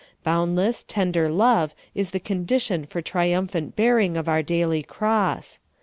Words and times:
Boundless, 0.23 0.81
tender 0.83 1.29
love 1.29 1.75
is 1.93 2.09
the 2.09 2.19
condition 2.19 2.85
for 2.87 3.03
tri 3.03 3.27
umphant 3.27 3.75
bearing 3.75 4.17
of 4.17 4.27
our 4.27 4.41
daily 4.41 4.81
cross. 4.81 5.61